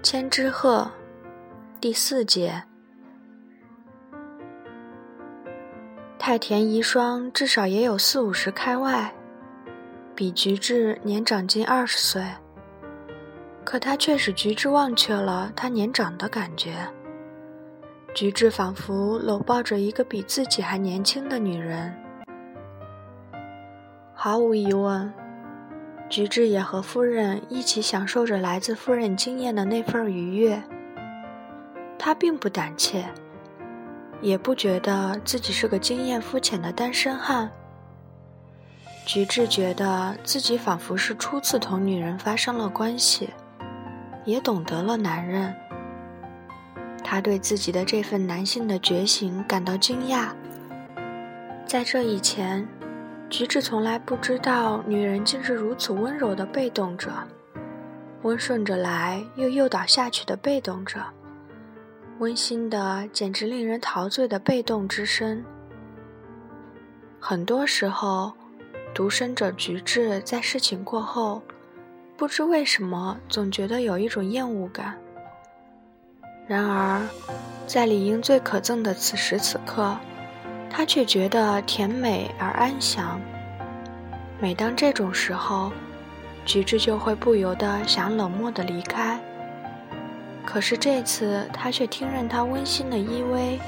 [0.00, 0.88] 千只鹤，
[1.80, 2.62] 第四节。
[6.18, 9.12] 太田遗孀至少也有四五十开外，
[10.14, 12.22] 比菊治年长近二十岁。
[13.64, 16.74] 可他却使菊治忘却了他年长的感觉。
[18.14, 21.92] 菊治仿佛搂抱着一个比自己还年轻的女人。
[24.14, 25.12] 毫无疑问。
[26.08, 30.62] 菊治也和夫人一起享受着来自夫人经验的那份愉悦。
[31.98, 33.04] 他并不胆怯，
[34.22, 37.50] 也不觉得自己是个经验肤浅的单身汉。
[39.04, 43.30] 菊治觉得自己仿佛是初次同女人发生了关系，
[44.24, 45.54] 也懂得了男人。
[47.04, 50.28] 他对自己的这份男性的觉醒感到惊讶。
[51.66, 52.66] 在这以前。
[53.30, 57.10] 菊治从来不知道，女人竟是如此温柔的被动者，
[58.22, 60.98] 温顺着来又诱导下去的被动者，
[62.18, 65.44] 温馨的简直令人陶醉的被动之身。
[67.20, 68.32] 很多时候，
[68.94, 71.42] 独身者菊治在事情过后，
[72.16, 74.98] 不知为什么总觉得有一种厌恶感。
[76.46, 77.06] 然而，
[77.66, 79.94] 在理应最可憎的此时此刻。
[80.70, 83.20] 他却觉得甜美而安详。
[84.40, 85.72] 每当这种时候，
[86.44, 89.18] 菊治就会不由得想冷漠地离开。
[90.44, 93.58] 可是这次，他却听任他温馨的依偎，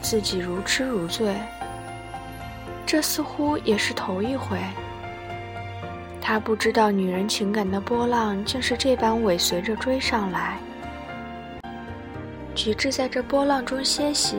[0.00, 1.36] 自己如痴如醉。
[2.86, 4.58] 这似乎也是头一回。
[6.20, 10.58] 他不知道女人情感的波浪竟是这般尾随着追上来。
[12.54, 14.38] 菊治在这波浪中歇息。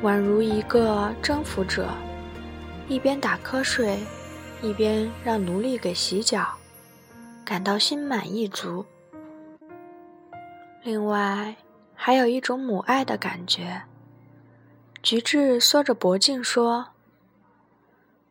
[0.00, 1.88] 宛如一个征服者，
[2.86, 3.98] 一边打瞌睡，
[4.62, 6.54] 一边让奴隶给洗脚，
[7.44, 8.86] 感到心满意足。
[10.84, 11.56] 另外，
[11.96, 13.82] 还有一种母爱的感觉。
[15.02, 16.90] 菊治缩着脖颈说：“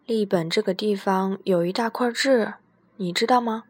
[0.08, 2.54] 利本这个地方有一大块痣，
[2.96, 3.66] 你知道吗？”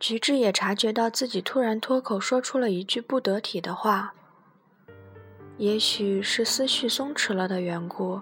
[0.00, 4.14] 菊治也察觉到自己突然脱口说出了一句不得体的话。
[5.56, 8.20] 也许是思绪松弛了的缘故，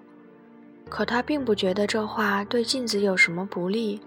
[0.89, 4.01] 可他并不觉得这话对镜子有什么不利。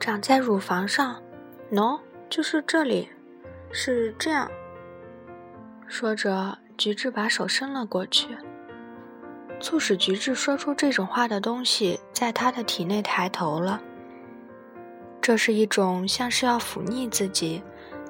[0.00, 1.22] 长在乳房上
[1.70, 3.08] 喏，就是这里，
[3.70, 4.50] 是这样。
[5.86, 8.36] 说着，菊治把手伸了过去。
[9.60, 13.80] 促使菊治说出这种话的东西，在他的体内抬头了。
[15.22, 17.62] 这是一种像是要抚逆自己，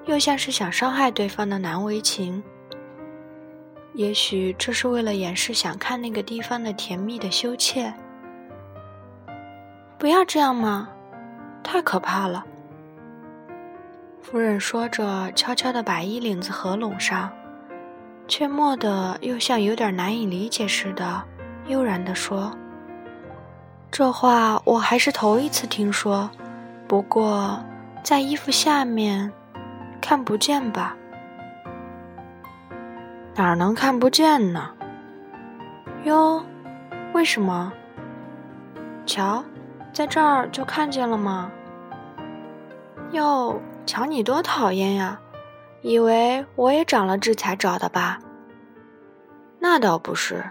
[0.07, 2.43] 又像是想伤害对方的难为情。
[3.95, 7.95] 也许这是为了掩饰想看那个地方的甜蜜的羞怯。
[9.97, 10.89] 不要这样嘛，
[11.63, 12.45] 太可怕了。
[14.21, 17.31] 夫人说着，悄悄地把衣领子合拢上，
[18.27, 21.23] 却蓦地又像有点难以理解似的，
[21.67, 22.53] 悠然地说
[23.93, 26.29] ：“这话我还是头一次听说，
[26.89, 27.63] 不过
[28.03, 29.33] 在衣服下面，
[30.01, 30.97] 看不见吧？”
[33.37, 34.71] 哪能看不见呢？
[36.05, 36.45] 哟，
[37.13, 37.73] 为什么？
[39.05, 39.45] 瞧，
[39.93, 41.51] 在这儿就看见了吗？
[43.11, 45.21] 哟，瞧你多讨厌呀！
[45.83, 48.21] 以为我也长了痣才找的吧？
[49.59, 50.45] 那倒不是，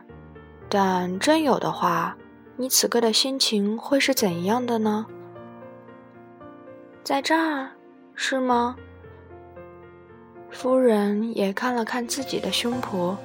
[0.68, 2.18] 但真有的话，
[2.58, 5.06] 你此刻的心情会是怎样的呢？
[7.02, 7.70] 在这儿，
[8.14, 8.76] 是吗？
[10.54, 13.16] 夫人也看了看自己的胸脯，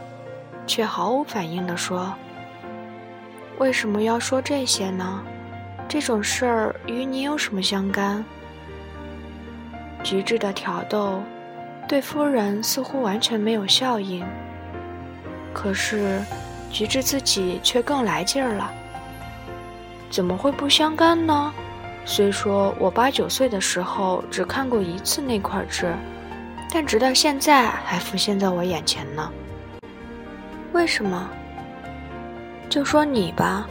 [0.67, 2.13] 却毫无反应地说
[3.61, 5.23] ：“为什么要说这些呢？
[5.87, 8.25] 这种事儿与你有什么相干？”
[10.03, 11.21] 菊治的挑逗，
[11.87, 14.27] 对夫人似乎完全没有效应。
[15.53, 16.21] 可是，
[16.73, 18.73] 菊治自己却更来劲儿了。
[20.11, 21.53] 怎么会不相干呢？
[22.07, 25.95] 虽说我八九岁的时候只看过一次那块痣。
[26.71, 29.33] 但直到现在还浮现在我眼前呢。
[30.73, 31.29] 为什么？
[32.69, 33.67] 就说你吧，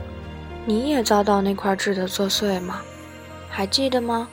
[0.65, 2.81] 你也遭到那块痣的作祟吗？
[3.49, 4.27] 还记得吗？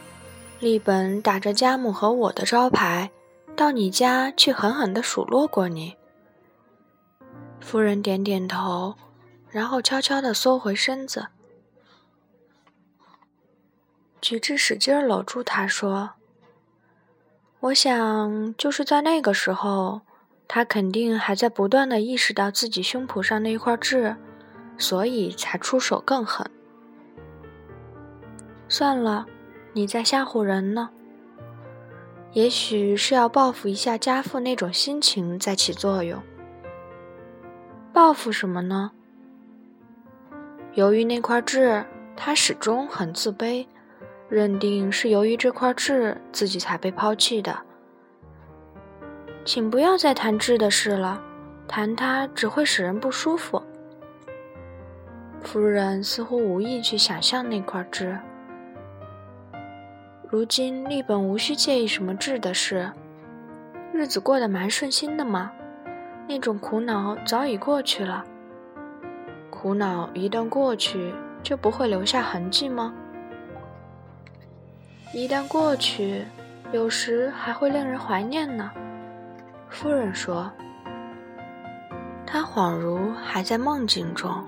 [0.61, 3.11] 利本打着家母和我的招牌，
[3.55, 5.96] 到你家去狠狠地数落过你。
[7.61, 8.94] 夫人点点头，
[9.50, 11.26] 然后悄悄地缩回身子。
[14.22, 16.12] 菊治使劲搂住她说。
[17.64, 20.02] 我想，就是在那个时候，
[20.46, 24.16] 他肯定还在不断的意识到自己胸脯上那一块痣，
[24.76, 26.46] 所以才出手更狠。
[28.69, 29.25] 算了，
[29.72, 30.90] 你在吓唬人呢。
[32.34, 36.22] 也许是要报复一下家父那种心情在起作用。
[37.94, 38.90] 报复什么呢？
[40.75, 43.66] 由于那块痣，他始终很自卑，
[44.34, 47.56] 认定是由于这块痣自己才被抛弃的。
[49.44, 51.22] 请不要再谈痣的事了，
[51.69, 53.62] 谈它只会使人不舒服。
[55.40, 58.19] 夫人似乎无意去想象那块痣。
[60.28, 62.90] 如今立本无需介意什么痣的事，
[63.92, 65.52] 日子过得蛮顺心的嘛。
[66.26, 68.25] 那种苦恼早已过去了。
[69.48, 72.92] 苦恼一旦过去，就不会留下痕迹吗？
[75.12, 76.24] 一旦过去，
[76.72, 78.70] 有时还会令人怀念呢。
[79.68, 80.50] 夫人说，
[82.26, 84.44] 她恍如还在梦境中。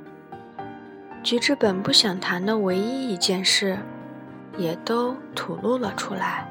[1.23, 3.79] 菊治本不想谈的唯一一件事。
[4.59, 6.49] 也都吐露了出来。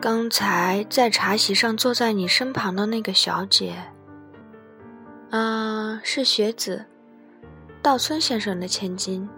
[0.00, 3.74] 刚才在茶席上坐在你身旁的那个小姐，
[5.30, 6.86] 啊，是学子，
[7.82, 9.28] 稻村先生的千金。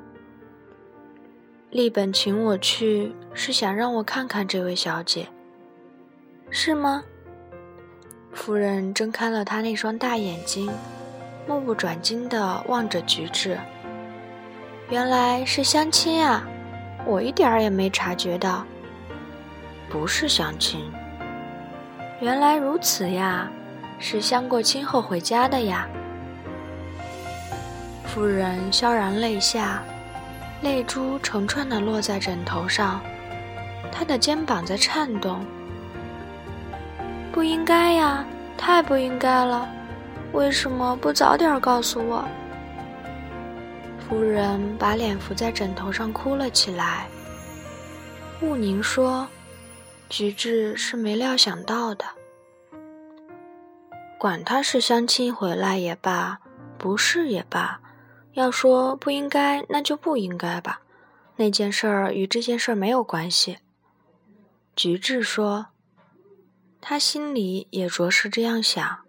[1.71, 5.29] 立本请我去，是想让我看看这位小姐，
[6.51, 7.05] 是吗？
[8.33, 10.69] 夫人睁开了她那双大眼睛，
[11.47, 13.57] 目不转睛地望着菊治。
[14.89, 16.45] 原来是相亲啊！
[17.07, 18.67] 我一点儿也没察觉到。
[19.89, 20.91] 不是相亲。
[22.21, 23.49] 原来如此呀，
[24.01, 25.89] 是相过亲后回家的呀。
[28.07, 29.85] 夫人萧然泪下，
[30.63, 33.01] 泪珠成串的落在枕头上，
[33.91, 35.45] 她的肩膀在颤动。
[37.33, 38.25] 不应该呀，
[38.59, 39.69] 太不应该了！
[40.33, 42.25] 为什么不早点告诉我？
[43.99, 47.07] 夫人把脸伏在枕头上哭了起来。
[48.43, 49.27] 雾宁说
[50.09, 52.05] ：“菊治是没料想到的。
[54.19, 56.39] 管他是相亲回来也罢，
[56.77, 57.80] 不是也罢，
[58.33, 60.83] 要说不应该，那就不应该吧。
[61.37, 63.59] 那件事儿与这件事儿没有关系。”
[64.77, 65.67] 菊治说
[66.81, 69.01] ：“他心里也着实这样想。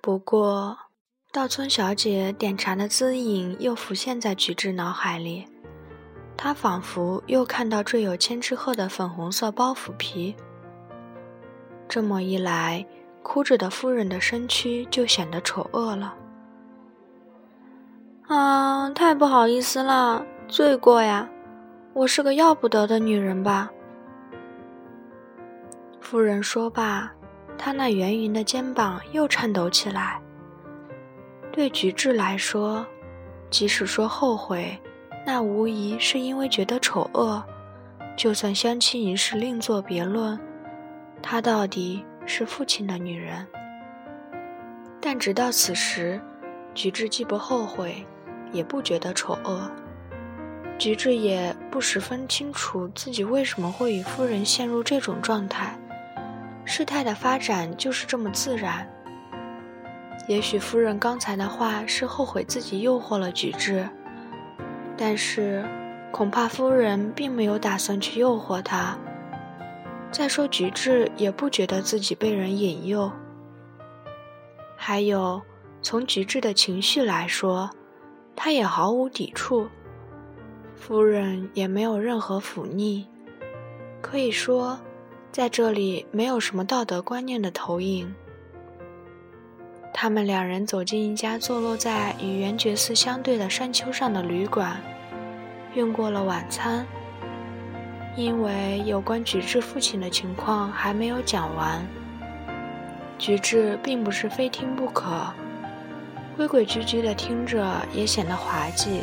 [0.00, 0.78] 不过。”
[1.30, 5.46] 稻村小姐点茶的姿影又浮现在菊治脑海里，
[6.38, 10.34] 她仿佛又看到缀有千纸鹤的粉红色包袱皮。
[11.86, 12.84] 这么一来，
[13.22, 16.16] 哭着的夫人的身躯就显得丑恶了。
[18.28, 21.26] 啊，太不好意思了，罪过呀！
[21.94, 23.70] 我是个要不得的女人吧？
[25.98, 27.10] 夫人说罢，
[27.56, 30.20] 她那圆圆的肩膀又颤抖起来。
[31.50, 32.86] 对菊治来说，
[33.48, 34.78] 即使说后悔，
[35.24, 37.42] 那无疑是因为觉得丑恶。
[38.14, 40.38] 就算相亲一事另作别论，
[41.22, 43.46] 她到底是父亲的女人。
[45.00, 46.20] 但直到此时，
[46.74, 48.06] 菊治既不后悔，
[48.52, 49.70] 也不觉得丑恶。
[50.78, 55.76] 菊治也不十分清楚自己为什么会与夫人陷入这种状态，
[56.64, 58.88] 事态的发展就是这么自然。
[60.28, 63.88] 也许夫人刚才的话是后悔自己诱惑了菊治，
[64.96, 65.64] 但是
[66.12, 68.96] 恐怕夫人并没有打算去诱惑他。
[70.12, 73.10] 再说菊治也不觉得自己被人引诱。
[74.76, 75.42] 还有，
[75.82, 77.70] 从菊治的情绪来说，
[78.40, 79.68] 他也毫无抵触，
[80.76, 83.04] 夫人也没有任何忤逆，
[84.00, 84.78] 可以说，
[85.32, 88.14] 在这里没有什么道德观念的投影。
[89.92, 94.80] 他们两人走进一家坐落在与圆觉寺相对的山丘上的旅馆，
[95.74, 96.86] 用过了晚餐。
[98.14, 101.84] 因为有关菊治父亲的情况还没有讲完，
[103.18, 105.26] 菊治并不是非听不可，
[106.38, 109.02] 规规矩矩的听着也显得滑稽。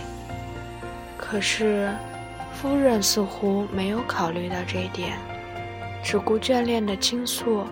[1.18, 1.94] 可是，
[2.54, 5.18] 夫人似乎没有考虑到这一点，
[6.02, 7.66] 只顾眷恋的倾诉。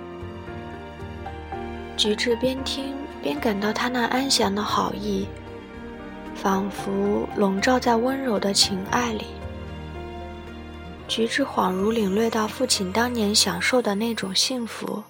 [1.96, 2.94] 菊治边听。
[3.22, 5.26] 边感到他那安详的好意，
[6.36, 9.28] 仿佛笼罩在温柔的情爱里。
[11.08, 15.02] 菊治恍如领略到父亲当年享受的那种幸福。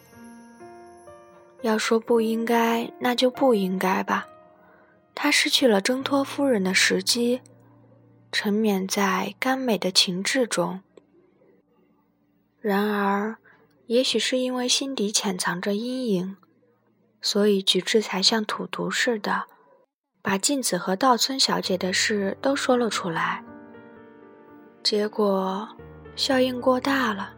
[1.63, 4.27] 要说不应该，那就不应该吧。
[5.15, 7.41] 他失去了挣脱夫人的时机，
[8.31, 10.81] 沉湎在甘美的情志中。
[12.59, 13.37] 然而，
[13.87, 16.37] 也许是因为心底潜藏着阴影。
[17.21, 19.43] 所以菊治才像土毒似的，
[20.21, 23.43] 把镜子和稻村小姐的事都说了出来。
[24.83, 25.69] 结果，
[26.17, 27.33] 效应过大了。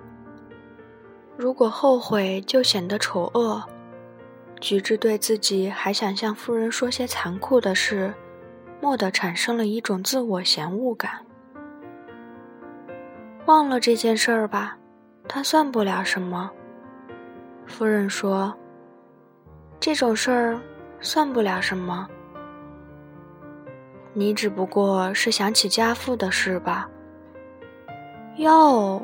[1.38, 3.64] 如果后悔，就显得丑恶。
[4.66, 8.12] 菊治对自己还想向夫人说些残酷的事，
[8.82, 11.24] 蓦地产生了一种自我嫌恶感。
[13.46, 14.76] 忘了这件事儿吧，
[15.28, 16.50] 它算不了什么。
[17.68, 18.52] 夫人说
[19.80, 20.60] ：“这种事儿
[21.00, 22.10] 算不了什么。
[24.14, 26.90] 你只不过是想起家父的事吧？”
[28.38, 29.00] 哟。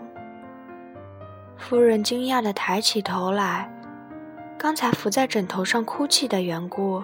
[1.56, 3.71] 夫人惊讶地抬起头来，
[4.62, 7.04] 刚才伏在枕头上哭泣的缘故，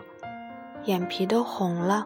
[0.84, 2.06] 眼皮都红了，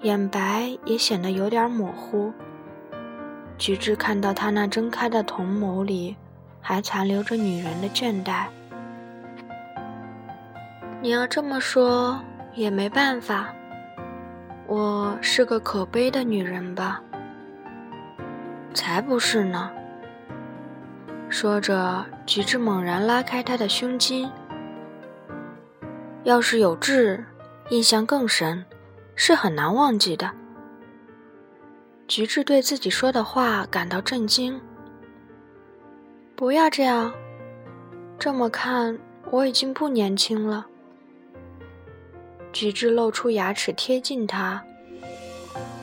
[0.00, 2.32] 眼白也显得有点模糊。
[3.58, 6.16] 菊治看到他那睁开的瞳眸里，
[6.62, 8.46] 还残留着女人的倦怠。
[11.02, 12.18] 你要这么说
[12.54, 13.54] 也没办法，
[14.66, 17.02] 我是个可悲的女人吧？
[18.72, 19.70] 才不是呢。
[21.30, 24.30] 说着，菊治猛然拉开他的胸襟。
[26.24, 27.24] 要是有痣，
[27.68, 28.64] 印象更深，
[29.14, 30.30] 是很难忘记的。
[32.06, 34.58] 菊治对自己说的话感到震惊。
[36.34, 37.12] 不要这样，
[38.18, 38.98] 这么看
[39.30, 40.66] 我已经不年轻了。
[42.52, 44.62] 菊治露出牙齿贴近他。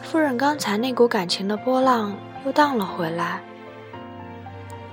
[0.02, 3.44] 夫人刚才那股感情的波浪又荡了回来。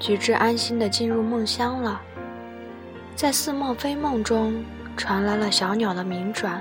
[0.02, 2.00] 菊治安心地进入梦乡了，
[3.14, 4.64] 在似梦非梦中
[4.96, 6.60] 传来了小鸟的鸣转，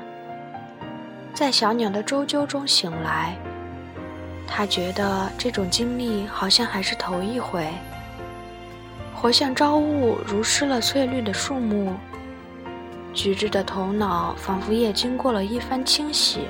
[1.33, 3.35] 在小鸟的啾啾中醒来。
[4.45, 7.67] 他觉得这种经历好像还是头一回，
[9.15, 11.95] 活像朝雾如湿了翠绿的树木。
[13.11, 16.41] 菊治的头脑仿佛也经过了一番清洗，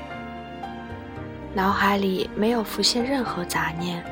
[1.53, 4.03] 脑海里没有浮现任何杂念。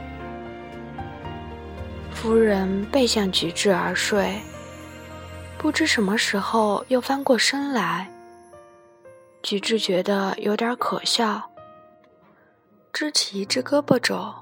[2.22, 4.42] 夫人背向菊治而睡，
[5.58, 8.12] 不知什么时候又翻过身来。
[9.42, 11.50] 菊治觉得有点可笑，
[12.92, 14.34] 支起一只胳膊肘，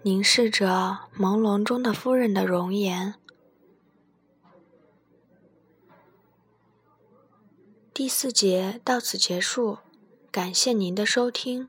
[0.00, 3.14] 凝视着朦胧中的夫人的容颜。
[7.92, 9.80] 第四节到此结束，
[10.30, 11.68] 感谢您的收听。